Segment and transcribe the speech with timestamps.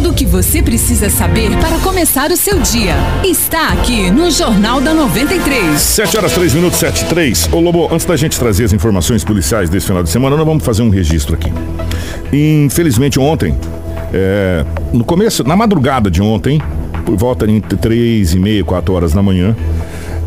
[0.00, 4.80] Tudo o que você precisa saber para começar o seu dia está aqui no Jornal
[4.80, 5.78] da 93.
[5.78, 7.50] 7 horas 3 minutos 7 3.
[7.52, 10.64] Ô Lobo, antes da gente trazer as informações policiais desse final de semana, nós vamos
[10.64, 11.52] fazer um registro aqui.
[12.32, 13.54] Infelizmente ontem,
[14.10, 16.62] é, no começo, na madrugada de ontem,
[17.04, 19.54] por volta de 3 e meia, 4 horas da manhã,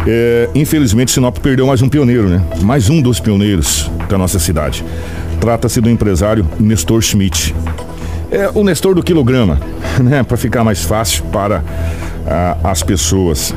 [0.06, 2.44] é, infelizmente Sinop perdeu mais um pioneiro, né?
[2.62, 4.86] Mais um dos pioneiros da nossa cidade.
[5.42, 7.56] Trata-se do empresário Nestor Schmidt.
[8.34, 9.60] É o Nestor do quilograma,
[10.04, 10.24] né?
[10.24, 11.64] Para ficar mais fácil para
[12.26, 13.54] ah, as pessoas.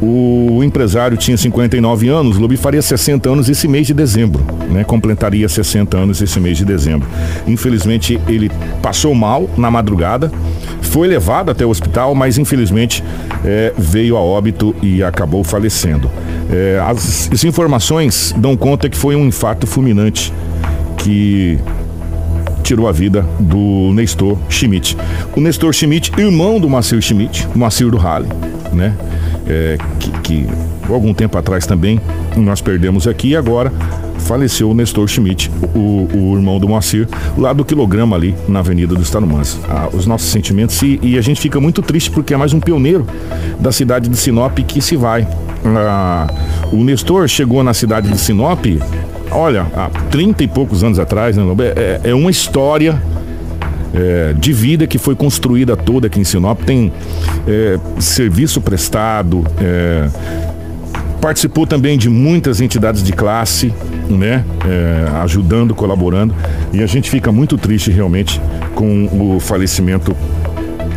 [0.00, 4.84] O empresário tinha 59 anos, Lubi faria 60 anos esse mês de dezembro, né?
[4.84, 7.06] Completaria 60 anos esse mês de dezembro.
[7.46, 8.50] Infelizmente, ele
[8.82, 10.32] passou mal na madrugada,
[10.80, 13.04] foi levado até o hospital, mas infelizmente
[13.44, 16.10] é, veio a óbito e acabou falecendo.
[16.50, 20.32] É, as, as informações dão conta que foi um infarto fulminante
[20.96, 21.58] que
[22.66, 24.96] tirou a vida do Nestor Schmidt.
[25.36, 28.28] O Nestor Schmidt, irmão do Macir Schmidt, Macir do Halle,
[28.72, 28.92] né?
[29.48, 30.46] É, que, que
[30.88, 32.00] algum tempo atrás também
[32.36, 33.72] nós perdemos aqui e agora
[34.18, 38.96] faleceu o Nestor Schmidt, o, o irmão do Moacir, lá do quilograma ali na Avenida
[38.96, 39.60] dos Tarumãs.
[39.68, 42.58] Ah, os nossos sentimentos e, e, a gente fica muito triste porque é mais um
[42.58, 43.06] pioneiro
[43.60, 45.28] da cidade de Sinop que se vai.
[45.64, 46.26] Ah,
[46.72, 48.66] o Nestor chegou na cidade de Sinop
[49.36, 51.44] olha, há 30 e poucos anos atrás, né,
[51.76, 53.00] é, é uma história
[53.94, 56.60] é, de vida que foi construída toda aqui em Sinop.
[56.62, 56.92] Tem
[57.46, 60.08] é, serviço prestado, é,
[61.20, 63.72] participou também de muitas entidades de classe,
[64.08, 64.44] né?
[64.64, 66.34] É, ajudando, colaborando.
[66.72, 68.40] E a gente fica muito triste realmente
[68.74, 70.14] com o falecimento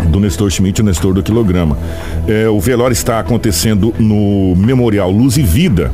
[0.09, 1.78] do Nestor Schmidt, o Nestor do Quilograma.
[2.28, 5.92] É, o velório está acontecendo no Memorial Luz e Vida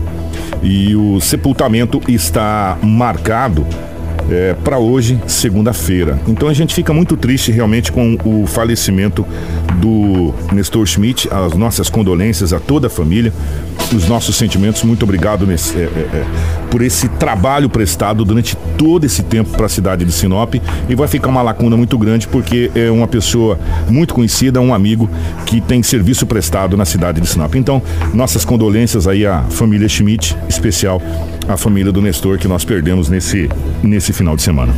[0.63, 3.65] e o sepultamento está marcado
[4.29, 6.19] é, para hoje, segunda-feira.
[6.27, 9.25] Então a gente fica muito triste realmente com o falecimento
[9.75, 13.31] do Nestor Schmidt, as nossas condolências a toda a família,
[13.93, 14.83] os nossos sentimentos.
[14.83, 16.25] Muito obrigado nesse, é, é, é
[16.69, 20.55] por esse trabalho prestado durante todo esse tempo para a cidade de Sinop
[20.89, 25.09] e vai ficar uma lacuna muito grande porque é uma pessoa muito conhecida, um amigo
[25.45, 27.55] que tem serviço prestado na cidade de Sinop.
[27.55, 27.81] Então,
[28.13, 31.01] nossas condolências aí à família Schmidt, especial
[31.47, 33.49] a família do Nestor que nós perdemos nesse,
[33.83, 34.73] nesse final de semana.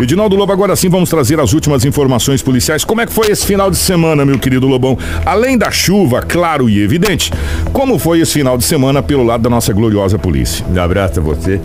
[0.00, 2.84] Edinaldo Lobo, agora sim vamos trazer as últimas informações policiais.
[2.84, 4.98] Como é que foi esse final de semana, meu querido Lobão?
[5.24, 7.32] Além da chuva, claro e evidente,
[7.72, 10.64] como foi esse final de semana pelo lado da nossa gloriosa polícia?
[10.66, 11.60] Um abraço a você,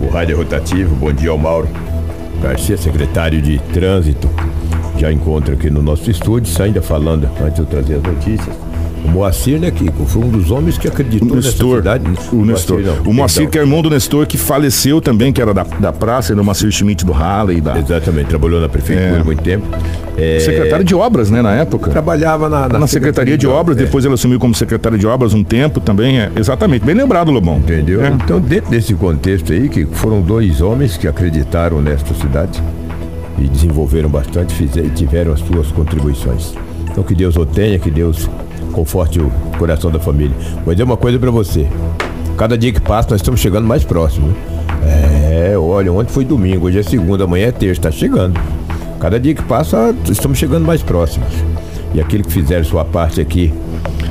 [0.00, 1.68] o Rádio Rotativo, bom dia ao Mauro
[2.40, 4.28] Garcia, secretário de Trânsito.
[4.96, 8.69] Já encontro aqui no nosso estúdio, ainda falando, antes de eu trazer as notícias
[9.04, 10.04] o Moacir, né, Kiko?
[10.04, 12.04] Foi um dos homens que acreditou o Nestor, nessa cidade.
[12.04, 12.16] Né?
[12.32, 12.80] O Nestor.
[12.80, 15.62] Moacir, não, o Moacir, que é irmão do Nestor, que faleceu também, que era da,
[15.62, 17.60] da praça, do Moacir Schmidt do Halley.
[17.60, 17.78] Da...
[17.78, 19.24] Exatamente, trabalhou na prefeitura há é.
[19.24, 19.66] muito tempo.
[20.16, 20.40] É...
[20.40, 21.90] Secretário de Obras, né, na época.
[21.90, 23.84] Trabalhava na, na, na Secretaria, de, de Obras, é.
[23.84, 26.20] depois ele assumiu como secretário de Obras um tempo também.
[26.20, 26.30] É.
[26.36, 27.58] Exatamente, bem lembrado, Lobão.
[27.58, 28.04] Entendeu?
[28.04, 28.08] É.
[28.08, 32.62] Então, dentro desse contexto aí, que foram dois homens que acreditaram nesta cidade
[33.38, 36.54] e desenvolveram bastante, fizeram, tiveram as suas contribuições.
[36.90, 38.28] Então, que Deus o tenha, que Deus
[38.70, 40.36] conforte o coração da família.
[40.64, 41.66] Vou dizer uma coisa para você.
[42.36, 44.28] Cada dia que passa, nós estamos chegando mais próximo.
[44.28, 45.52] Né?
[45.52, 48.40] É, olha, ontem foi domingo, hoje é segunda, amanhã é terça, está chegando.
[48.98, 51.28] Cada dia que passa, estamos chegando mais próximos.
[51.94, 53.52] E aquele que fizer sua parte aqui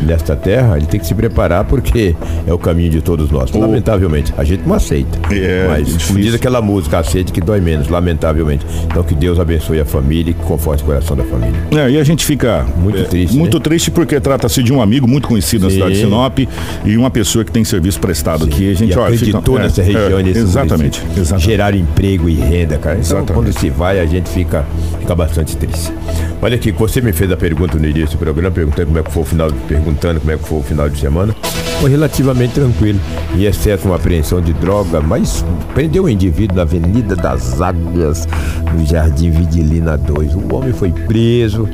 [0.02, 2.16] nesta terra, ele tem que se preparar porque
[2.48, 3.52] é o caminho de todos nós.
[3.54, 3.60] Oh.
[3.60, 5.20] Lamentavelmente, a gente não aceita.
[5.34, 8.66] É, mas, como diz aquela música, aceite que dói menos, lamentavelmente.
[8.86, 11.60] Então que Deus abençoe a família e que conforte o coração da família.
[11.72, 13.38] É, e a gente fica muito é, triste.
[13.38, 13.64] Muito né?
[13.64, 15.80] triste porque trata-se de um amigo muito conhecido Sim.
[15.80, 16.40] na cidade de Sinop
[16.86, 18.52] e uma pessoa que tem serviço prestado Sim.
[18.52, 18.72] aqui.
[18.72, 21.46] A gente e olha, acreditou fica, nessa é, região, nesse exatamente, exatamente.
[21.46, 23.00] Gerar emprego e renda, cara.
[23.00, 23.34] Então, exatamente.
[23.34, 24.66] quando se vai, a gente fica,
[25.00, 25.92] fica bastante triste.
[26.42, 29.12] Olha aqui, você me fez a pergunta no início do programa, perguntando como é que
[29.12, 31.36] foi o final, perguntando como é que foi o final de semana.
[31.82, 32.98] Foi relativamente tranquilo,
[33.38, 38.26] exceto uma apreensão de droga, mas prendeu um indivíduo na Avenida das Águias,
[38.74, 40.36] no Jardim Vidilina 2.
[40.36, 41.68] O homem foi preso,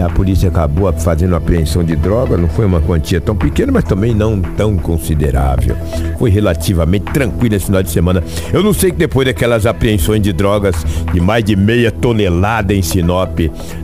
[0.00, 4.14] a polícia acabou fazendo apreensão de droga, não foi uma quantia tão pequena, mas também
[4.14, 5.76] não tão considerável.
[6.18, 8.22] Foi relativamente tranquilo esse final de semana.
[8.52, 10.74] Eu não sei que depois daquelas apreensões de drogas
[11.12, 13.38] de mais de meia tonelada em Sinop,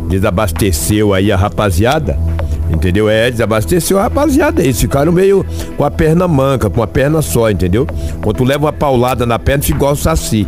[0.09, 2.19] desabasteceu aí a rapaziada.
[2.71, 3.09] Entendeu?
[3.09, 4.63] É, desabasteceu a rapaziada.
[4.63, 5.45] Eles ficaram meio
[5.77, 7.87] com a perna manca, com a perna só, entendeu?
[8.23, 10.47] Quando leva uma paulada na perna, fica igual o saci.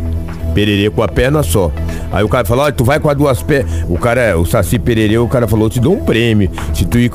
[0.53, 1.71] Pererê com a perna só.
[2.13, 3.83] Aí o cara falou, olha, tu vai com as duas pernas.
[3.89, 6.49] O cara, o Saci Perereu, o cara falou, te dou um prêmio.
[6.71, 7.11] Se tu ir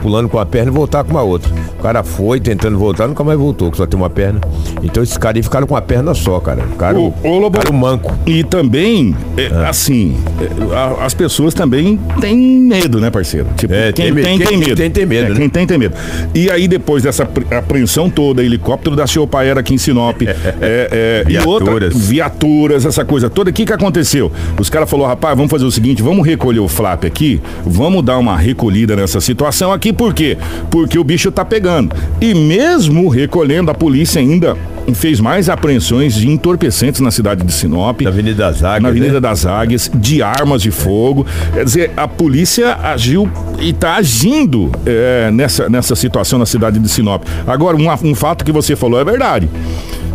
[0.00, 1.52] pulando com a perna e voltar com uma outra.
[1.78, 4.40] O cara foi tentando voltar, nunca mais voltou, que só tem uma perna.
[4.82, 6.62] Então esses caras aí ficaram com uma perna só, cara.
[6.62, 7.58] Ficaram, o, o Lobo...
[7.74, 8.14] manco.
[8.26, 9.68] E também, é, ah.
[9.68, 13.46] assim, é, as pessoas também têm medo, né, parceiro?
[13.54, 14.76] Tipo, é, quem, tem, tem, quem, tem medo.
[14.76, 15.36] Quem tem medo, é, né?
[15.36, 15.94] Quem tem, tem medo.
[16.34, 21.38] E aí, depois dessa apreensão toda, helicóptero da Chiopaera aqui em Sinop, é, é, e
[21.38, 24.32] outra, viaturas, essa coisa toda, o que que aconteceu?
[24.58, 28.18] Os caras falaram, rapaz, vamos fazer o seguinte, vamos recolher o flap aqui, vamos dar
[28.18, 30.36] uma recolhida nessa situação aqui, por quê?
[30.70, 31.94] Porque o bicho tá pegando.
[32.20, 34.56] E mesmo recolhendo, a polícia ainda
[34.94, 38.00] fez mais apreensões de entorpecentes na cidade de Sinop.
[38.00, 38.82] Na Avenida das Águias.
[38.82, 39.20] Na Avenida né?
[39.20, 41.26] das Águias, de armas de fogo.
[41.52, 43.30] Quer dizer, a polícia agiu
[43.60, 47.22] e está agindo é, nessa, nessa situação na cidade de Sinop.
[47.46, 49.48] Agora, um, um fato que você falou é verdade.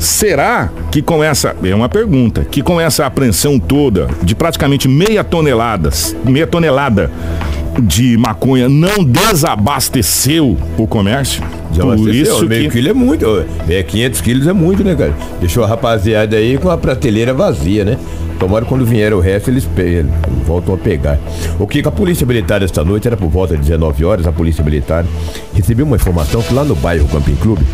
[0.04, 5.24] Será que com essa, é uma pergunta, que com essa apreensão toda de praticamente meia
[5.24, 5.90] tonelada,
[6.26, 7.10] meia tonelada
[7.82, 11.42] de maconha não desabasteceu o comércio?
[11.74, 12.72] Por isso meio que...
[12.72, 13.46] quilo é muito.
[13.70, 15.14] É, 500 quilos é muito, né, cara?
[15.40, 17.98] Deixou a rapaziada aí com a prateleira vazia, né?
[18.38, 20.12] Tomara quando vier o resto, eles, eles
[20.46, 21.18] voltam a pegar.
[21.58, 24.66] O que a polícia militar esta noite era por volta de 19 horas, a polícia
[24.66, 25.06] militar
[25.54, 27.66] recebeu uma informação que lá no bairro Camping Clube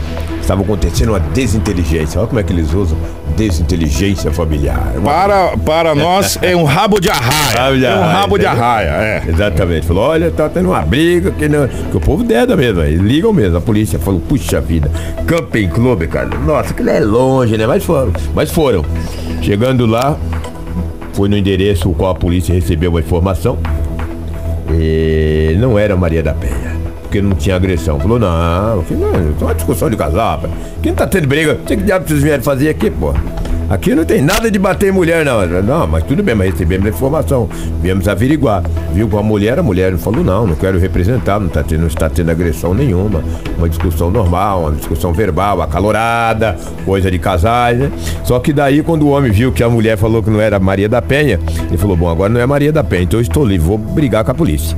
[0.49, 2.19] estava acontecendo uma desinteligência.
[2.19, 2.97] Olha como é que eles usam
[3.37, 4.93] desinteligência familiar.
[5.03, 7.55] Para, para nós é um rabo de arraia.
[7.55, 9.23] Rabo de arraia é um rabo de arraia, é.
[9.27, 9.85] Exatamente.
[9.85, 11.67] Falou, olha, tá tendo uma briga que, não...
[11.67, 13.57] que o povo deda mesmo, eles ligam mesmo.
[13.57, 14.89] A polícia falou, puxa vida,
[15.27, 16.29] Camping Clube, cara.
[16.43, 17.67] Nossa, aquilo é longe, né?
[17.67, 18.11] Mas foram.
[18.33, 18.83] Mas foram.
[19.43, 20.17] Chegando lá,
[21.13, 23.59] foi no endereço o qual a polícia recebeu a informação.
[24.71, 26.78] E não era Maria da Penha
[27.09, 27.99] porque não tinha agressão.
[27.99, 30.53] Falou, não, filho, não, é uma discussão de casal, rapaz.
[30.81, 31.53] Quem tá tendo briga?
[31.53, 33.13] O que diabo vocês vieram fazer aqui, pô?
[33.69, 35.45] Aqui não tem nada de bater mulher, não.
[35.61, 37.47] Não, mas tudo bem, mas recebemos a informação.
[37.81, 38.63] Viemos averiguar.
[38.93, 41.87] Viu com a mulher, a mulher falou, não, não quero representar, não, tá tendo, não
[41.87, 43.23] está tendo agressão nenhuma.
[43.57, 47.91] Uma discussão normal, uma discussão verbal, acalorada, coisa de casais, né?
[48.23, 50.89] Só que daí, quando o homem viu que a mulher falou que não era Maria
[50.89, 53.67] da Penha, ele falou, bom, agora não é Maria da Penha, então eu estou livre,
[53.67, 54.75] vou brigar com a polícia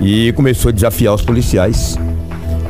[0.00, 1.96] e começou a desafiar os policiais.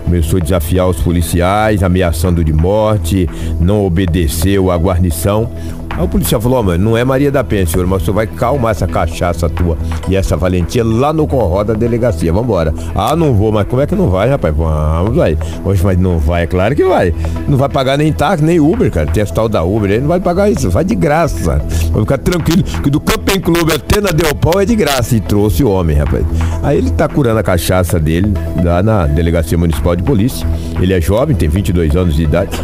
[0.04, 3.28] Começou a desafiar os policiais, ameaçando de morte,
[3.58, 5.50] não obedeceu à guarnição.
[5.96, 8.26] Aí o policial falou, oh, mano, não é Maria da Penha, senhor, mas você vai
[8.26, 12.32] calmar essa cachaça tua e essa valentia lá no corró da delegacia.
[12.32, 12.74] Vambora.
[12.94, 14.54] Ah, não vou, mas como é que não vai, rapaz?
[14.56, 15.38] Vamos, vai.
[15.64, 17.14] Hoje, mas não vai, é claro que vai.
[17.46, 19.06] Não vai pagar nem táxi, nem Uber, cara.
[19.06, 21.62] Tem tal da Uber aí, não vai pagar isso, vai de graça.
[21.92, 25.14] Vai ficar tranquilo, que do Camping Clube até na Del Pau é de graça.
[25.14, 26.24] E trouxe o homem, rapaz.
[26.62, 28.32] Aí ele tá curando a cachaça dele
[28.64, 30.46] lá na Delegacia Municipal de Polícia.
[30.80, 32.60] Ele é jovem, tem 22 anos de idade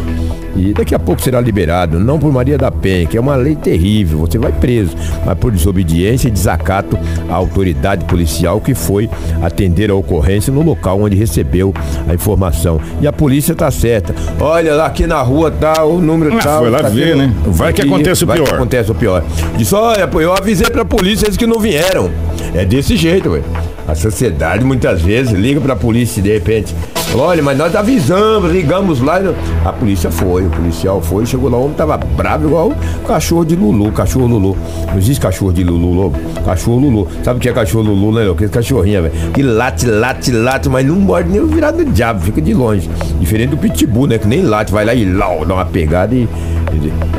[0.55, 3.55] e daqui a pouco será liberado, não por Maria da Penha, que é uma lei
[3.55, 4.95] terrível, você vai preso,
[5.25, 6.97] mas por desobediência e desacato
[7.29, 9.09] à autoridade policial que foi
[9.41, 11.73] atender a ocorrência no local onde recebeu
[12.07, 12.79] a informação.
[12.99, 14.13] E a polícia tá certa.
[14.39, 16.59] Olha, lá aqui na rua tá o número ah, tal.
[16.61, 17.33] Foi lá tá ver, né?
[17.45, 18.37] Vai que acontece o pior.
[18.37, 19.23] Vai que acontece o pior.
[19.57, 22.09] Disse, olha, eu avisei pra polícia eles que não vieram.
[22.53, 23.41] É desse jeito, ué.
[23.87, 26.73] A sociedade muitas vezes liga pra polícia e de repente
[27.13, 29.19] Olha, mas nós avisamos, ligamos lá.
[29.65, 33.43] A polícia foi, o policial foi, chegou lá, o homem tava bravo igual o cachorro
[33.43, 34.57] de Lulu, cachorro Lulu.
[34.87, 36.17] Não existe cachorro de Lulu, lobo.
[36.45, 37.07] Cachorro Lulu.
[37.21, 39.31] Sabe o que é cachorro Lulu, né, Aquele cachorrinho, velho.
[39.33, 42.89] Que late, late, late, mas não morde nem o virado do diabo, fica de longe.
[43.19, 44.17] Diferente do pitbull, né?
[44.17, 46.29] Que nem late, vai lá e lá, dá uma pegada e.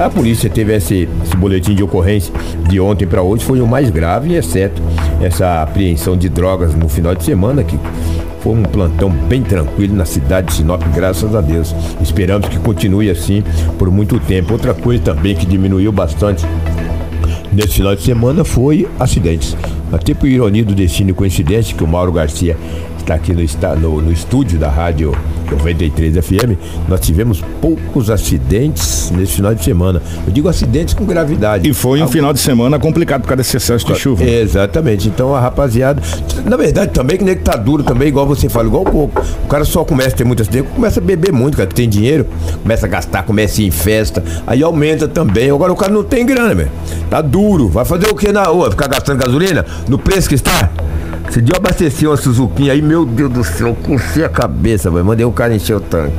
[0.02, 2.32] A polícia teve esse, esse boletim de ocorrência
[2.68, 4.82] de ontem para hoje, foi o mais grave, exceto
[5.20, 7.78] essa apreensão de drogas no final de semana que
[8.42, 11.74] foi um plantão bem tranquilo na cidade de Sinop, graças a Deus.
[12.00, 13.42] Esperamos que continue assim
[13.78, 14.52] por muito tempo.
[14.52, 16.44] Outra coisa também que diminuiu bastante
[17.52, 19.56] nesse final de semana foi acidentes.
[19.92, 22.56] Até por ironia do destino e coincidência que o Mauro Garcia
[23.02, 25.12] está aqui no, no, no estúdio da rádio
[25.50, 30.02] 93 FM, nós tivemos poucos acidentes nesse final de semana.
[30.26, 31.68] Eu digo acidentes com gravidade.
[31.68, 32.12] E foi um Algum...
[32.12, 34.24] final de semana complicado por causa desse excesso de chuva.
[34.24, 35.08] Exatamente.
[35.08, 36.02] Então a rapaziada.
[36.44, 39.22] Na verdade, também que nem que tá duro também, igual você fala, igual pouco.
[39.44, 41.88] O cara só começa a ter muito acidente, começa a beber muito, cara, que tem
[41.88, 42.26] dinheiro,
[42.62, 45.50] começa a gastar, começa a ir em festa, aí aumenta também.
[45.50, 46.70] Agora o cara não tem grana, velho.
[47.10, 47.68] Tá duro.
[47.68, 48.70] Vai fazer o que na rua?
[48.70, 49.64] Ficar gastando gasolina?
[49.88, 50.70] No preço que está?
[51.32, 55.02] Esse dia eu abasteci uma Suzuki aí, meu Deus do céu, cocei a cabeça, velho.
[55.02, 56.12] Mandei o cara encher o tanque.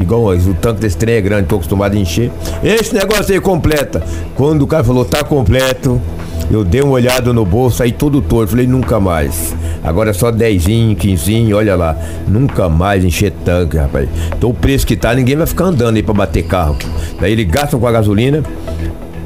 [0.00, 2.30] Igual o tanque desse trem é grande, tô acostumado a encher.
[2.62, 4.00] Esse negócio aí completa.
[4.36, 6.00] Quando o cara falou, tá completo,
[6.48, 8.52] eu dei uma olhada no bolso, aí todo torto.
[8.52, 9.56] Falei, nunca mais.
[9.82, 11.96] Agora é só dezinho, quinzinho, olha lá.
[12.28, 14.08] Nunca mais encher tanque, rapaz.
[14.38, 16.76] Então o preço que tá, ninguém vai ficar andando aí pra bater carro.
[17.20, 18.40] Daí ele gasta com a gasolina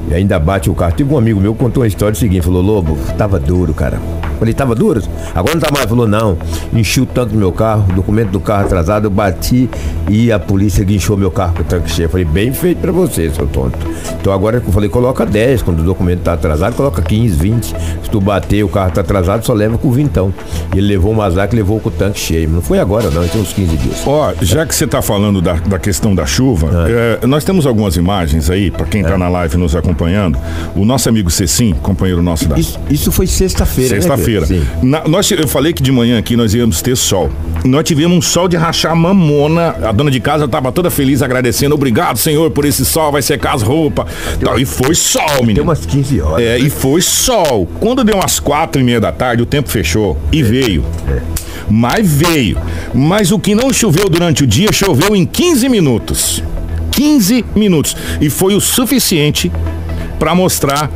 [0.09, 0.93] E ainda bate o carro.
[0.93, 3.99] Teve um amigo meu que contou uma história seguinte: falou, Lobo, tava duro, cara.
[4.37, 5.01] Falei, tava duro?
[5.33, 5.85] Agora não tá mais.
[5.85, 6.37] Falou, não.
[6.73, 9.69] Enchi o tanque do meu carro, documento do carro atrasado, eu bati
[10.09, 12.09] e a polícia guinchou meu carro com o tanque cheio.
[12.09, 13.77] Falei, bem feito pra você, seu tonto.
[14.19, 15.61] Então agora eu falei, coloca 10.
[15.61, 17.65] Quando o documento tá atrasado, coloca 15, 20.
[17.65, 20.33] Se tu bater o carro tá atrasado, só leva com o vintão.
[20.73, 22.49] Ele levou o Mazak levou com o tanque cheio.
[22.49, 24.01] Não foi agora, não, tem uns 15 dias.
[24.05, 27.95] Ó, já que você tá falando da, da questão da chuva, é, nós temos algumas
[27.95, 30.37] imagens aí, pra quem tá na live nos acompanhando.
[30.75, 32.57] O nosso amigo Cecim, companheiro nosso da.
[32.57, 34.24] Isso, isso foi sexta-feira, né, Sexta-feira.
[34.81, 37.29] Na- nós, eu falei que de manhã aqui nós íamos ter sol.
[37.63, 39.75] Nós tivemos um sol de rachar mamona.
[39.83, 41.75] A dona de casa estava toda feliz agradecendo.
[41.75, 43.11] Obrigado, senhor, por esse sol.
[43.11, 44.05] Vai secar as roupas.
[44.43, 45.63] Tal, E foi sol, Tem menino.
[45.63, 46.45] umas 15 horas.
[46.45, 47.67] É, e foi sol.
[47.79, 50.83] Quando deu umas quatro e meia da tarde, o tempo fechou e veio.
[51.69, 52.57] Mas veio.
[52.93, 56.43] Mas o que não choveu durante o dia, choveu em 15 minutos.
[56.91, 57.95] 15 minutos.
[58.21, 59.51] E foi o suficiente
[60.19, 60.89] para mostrar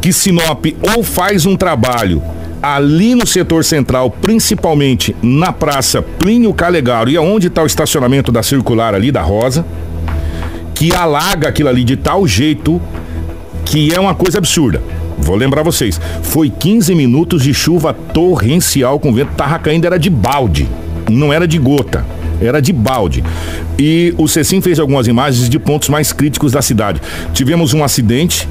[0.00, 0.66] que Sinop
[0.96, 2.22] ou faz um trabalho
[2.62, 8.42] ali no setor central, principalmente na Praça Plínio Calegaro, e aonde está o estacionamento da
[8.42, 9.64] circular ali da Rosa,
[10.74, 12.80] que alaga aquilo ali de tal jeito
[13.64, 14.82] que é uma coisa absurda.
[15.18, 20.08] Vou lembrar vocês, foi 15 minutos de chuva torrencial com vento, tava caindo, era de
[20.08, 20.66] balde,
[21.10, 22.04] não era de gota,
[22.40, 23.22] era de balde.
[23.78, 27.00] E o Cecim fez algumas imagens de pontos mais críticos da cidade.
[27.34, 28.48] Tivemos um acidente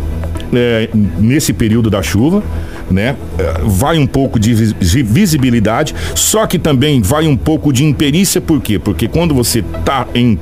[0.53, 0.89] é,
[1.20, 2.44] nesse período da chuva,
[2.89, 3.15] né?
[3.38, 7.84] É, Vai um pouco de vis- de visibilidade, só que também vai um pouco de
[7.84, 8.79] imperícia, por quê?
[8.79, 10.38] Porque quando você tá em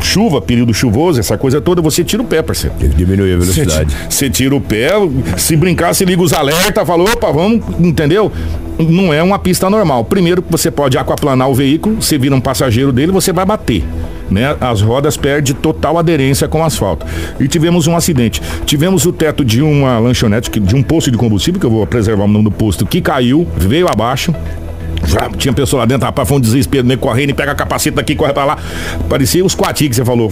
[0.00, 2.76] chuva, período chuvoso, essa coisa toda, você tira o pé, parceiro.
[2.78, 3.94] Tem que diminuir a velocidade.
[4.08, 4.90] Você tira o pé,
[5.38, 8.30] se brincar, você liga os alertas, falou, opa, vamos, entendeu?
[8.78, 10.04] Não é uma pista normal.
[10.04, 13.82] Primeiro, você pode aquaplanar o veículo, você vira um passageiro dele, você vai bater.
[14.30, 14.56] Né?
[14.60, 17.06] As rodas perdem total aderência com o asfalto.
[17.38, 18.40] E tivemos um acidente.
[18.64, 22.24] Tivemos o teto de uma lanchonete, de um posto de combustível, que eu vou preservar
[22.24, 24.34] o nome do posto, que caiu, veio abaixo.
[25.06, 27.96] Já tinha pessoa lá dentro, rapaz, foi um desespero, meio correndo e pega a capacete
[27.96, 28.58] daqui, corre pra lá.
[29.08, 30.30] Parecia os quati que você falou.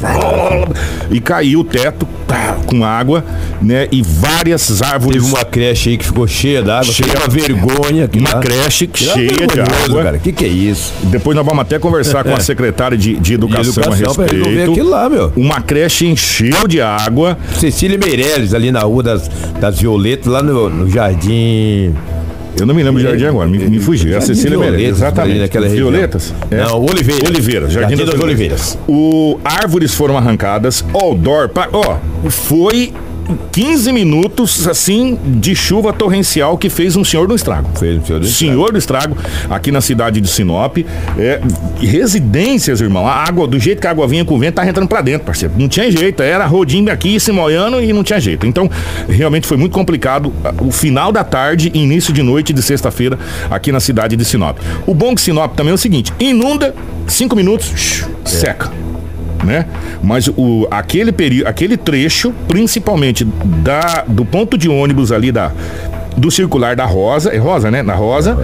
[1.10, 3.24] E caiu o teto tá, com água,
[3.60, 3.88] né?
[3.92, 5.22] E várias árvores.
[5.22, 8.04] Teve uma creche aí que ficou cheia d'água, Cheia- uma vergonha.
[8.04, 8.40] aquilo uma lá.
[8.40, 10.02] creche é cheia de água.
[10.02, 10.92] Cara, que que é isso?
[11.04, 14.70] Depois nós vamos até conversar com a secretária de, de educação, educação a respeito.
[14.72, 15.32] aquilo lá, meu.
[15.36, 17.36] Uma creche encheu de água.
[17.58, 19.28] Cecília Meirelles, ali na rua das,
[19.60, 21.94] das Violetas, lá no, no Jardim.
[22.58, 24.14] Eu não me lembro do jardim agora, me, me fugiu.
[24.14, 25.40] É a Cecília Violetas, Meirelles, exatamente.
[25.40, 25.68] naquela.
[25.68, 26.34] Violetas?
[26.50, 26.56] É.
[26.56, 27.28] Não, Oliveira.
[27.28, 28.78] Oliveira, Jardim, das, Oliveiras.
[28.86, 31.96] O árvores foram arrancadas, outdoor, ó,
[32.28, 32.92] foi
[33.52, 37.68] 15 minutos assim de chuva torrencial que fez um senhor do estrago.
[37.78, 38.52] Fez um senhor do estrago.
[38.52, 39.16] Senhor do estrago
[39.50, 40.78] aqui na cidade de Sinop.
[41.18, 41.40] É,
[41.80, 43.06] residências, irmão.
[43.06, 45.26] A água, do jeito que a água vinha com o vento, tá entrando pra dentro,
[45.26, 45.54] parceiro.
[45.56, 46.22] Não tinha jeito.
[46.22, 48.46] Era rodinho aqui, se molhando e não tinha jeito.
[48.46, 48.70] Então,
[49.08, 53.18] realmente foi muito complicado o final da tarde e início de noite de sexta-feira
[53.50, 54.58] aqui na cidade de Sinop.
[54.86, 56.74] O bom que Sinop também é o seguinte: inunda,
[57.06, 58.91] cinco minutos, shh, seca.
[59.42, 59.66] Né?
[60.02, 65.52] Mas o, aquele, período, aquele trecho, principalmente da, do ponto de ônibus ali da,
[66.16, 67.82] do circular da Rosa, é Rosa, né?
[67.82, 68.38] Na Rosa.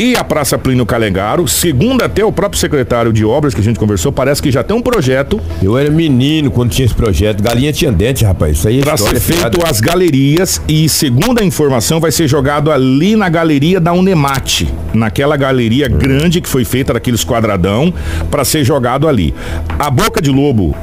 [0.00, 3.78] E a Praça Plínio Calegaro, segundo até o próprio secretário de obras que a gente
[3.78, 7.42] conversou, parece que já tem um projeto Eu era menino quando tinha esse projeto.
[7.42, 8.56] Galinha tinha dente, rapaz.
[8.56, 12.72] Isso aí é para ser feito as galerias e, segundo a informação, vai ser jogado
[12.72, 17.92] ali na galeria da Unemate, naquela galeria grande que foi feita daqueles quadradão,
[18.30, 19.34] para ser jogado ali.
[19.78, 20.74] A Boca de Lobo,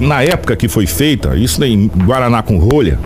[0.00, 2.98] na época que foi feita, isso em Guaraná com rolha,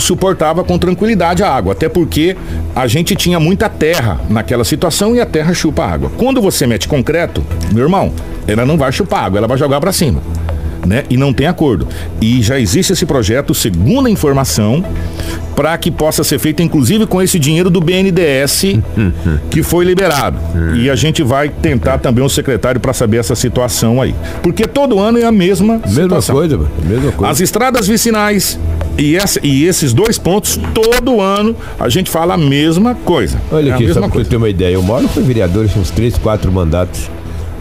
[0.00, 2.36] suportava com tranquilidade a água, até porque
[2.74, 6.10] a gente tinha muita terra naquela situação e a terra chupa água.
[6.16, 8.12] Quando você mete concreto, meu irmão,
[8.46, 10.20] ela não vai chupar água, ela vai jogar para cima.
[10.86, 11.04] Né?
[11.10, 11.86] E não tem acordo.
[12.20, 14.82] E já existe esse projeto, segundo a informação,
[15.54, 18.62] para que possa ser feito, inclusive com esse dinheiro do BNDES
[19.50, 20.38] que foi liberado.
[20.74, 24.14] E a gente vai tentar também o secretário para saber essa situação aí.
[24.42, 26.34] Porque todo ano é a mesma, Mesma situação.
[26.34, 26.58] coisa.
[26.82, 27.30] Mesma coisa.
[27.30, 28.58] As estradas vicinais
[28.96, 33.38] e, essa- e esses dois pontos, todo ano a gente fala a mesma coisa.
[33.52, 34.74] Olha É aqui, só pra você ter uma ideia.
[34.74, 37.10] Eu moro com vereadores uns três, quatro mandatos.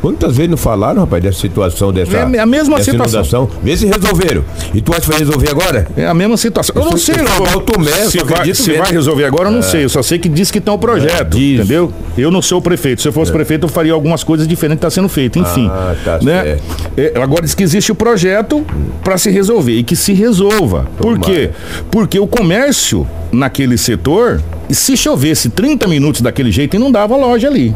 [0.01, 3.19] Quantas vezes não falaram, rapaz, dessa situação, dessa, É a mesma situação.
[3.21, 3.49] inundação?
[3.61, 4.43] Vê se resolveram.
[4.73, 5.87] E tu acha que vai resolver agora?
[5.97, 6.75] É a mesma situação.
[6.77, 7.53] Eu não sei, eu sou não.
[7.53, 9.83] Alto Tomé, se vai, se vai resolver agora, eu não sei.
[9.83, 11.91] Eu só sei que diz que tem o projeto, É, entendeu?
[12.17, 13.01] Eu não sou o prefeito.
[13.01, 15.37] Se eu fosse prefeito, eu faria algumas coisas diferentes que está sendo feito.
[15.39, 15.67] Enfim.
[15.69, 16.57] Ah, tá né?
[16.97, 18.65] É, agora diz que existe o projeto
[19.03, 20.87] para se resolver e que se resolva.
[20.97, 21.19] Por Tomara.
[21.33, 21.49] quê?
[21.91, 27.75] Porque o comércio naquele setor, se chovesse 30 minutos daquele jeito, inundava a loja ali.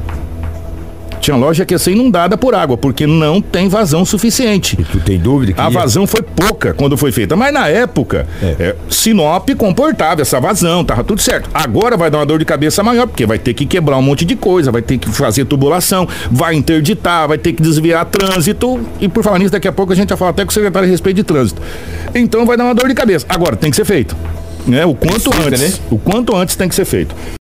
[1.23, 4.75] Tinha loja que ia ser inundada por água, porque não tem vazão suficiente.
[4.77, 5.69] E tu tem dúvida que A ia?
[5.69, 8.55] vazão foi pouca quando foi feita, mas na época, É.
[8.59, 11.49] é, Sinop comportava essa vazão, tava tudo certo.
[11.53, 14.25] Agora vai dar uma dor de cabeça maior, porque vai ter que quebrar um monte
[14.25, 18.81] de coisa, vai ter que fazer tubulação, vai interditar, vai ter que desviar trânsito.
[18.99, 20.89] E por falar nisso, daqui a pouco a gente vai falar até com o secretário
[20.89, 21.61] a respeito de trânsito.
[22.13, 23.25] Então vai dar uma dor de cabeça.
[23.29, 24.13] Agora, tem que ser feito.
[24.65, 24.85] Né?
[24.85, 25.61] O quanto Precisa, antes.
[25.61, 25.73] né?
[25.91, 27.13] O quanto antes tem que ser feito.